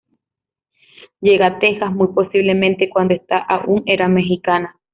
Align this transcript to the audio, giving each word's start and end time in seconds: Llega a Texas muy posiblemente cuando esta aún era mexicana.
Llega 1.19 1.45
a 1.45 1.59
Texas 1.59 1.91
muy 1.93 2.07
posiblemente 2.07 2.89
cuando 2.89 3.13
esta 3.13 3.37
aún 3.37 3.83
era 3.85 4.07
mexicana. 4.07 4.75